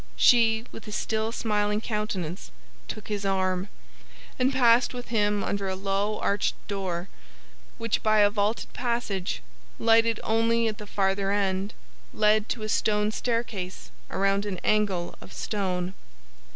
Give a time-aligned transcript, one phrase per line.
[0.15, 2.49] She, with a still smiling countenance,
[2.87, 3.69] took his arm,
[4.39, 7.07] and passed with him under a low arched door,
[7.77, 9.43] which by a vaulted passage,
[9.77, 11.75] lighted only at the farther end,
[12.15, 15.93] led to a stone staircase around an angle of stone.